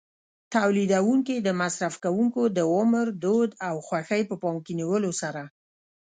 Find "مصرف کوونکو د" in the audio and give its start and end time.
1.61-2.59